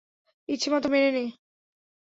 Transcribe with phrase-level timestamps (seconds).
[0.49, 1.23] ইচ্ছেমতো মেরে নে।